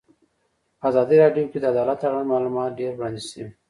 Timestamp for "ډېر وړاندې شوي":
2.79-3.47